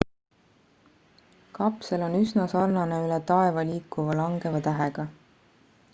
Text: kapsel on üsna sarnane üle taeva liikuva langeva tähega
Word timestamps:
kapsel 1.57 2.05
on 2.07 2.17
üsna 2.21 2.47
sarnane 2.55 2.99
üle 3.05 3.19
taeva 3.33 3.67
liikuva 3.69 4.19
langeva 4.23 4.67
tähega 4.69 5.11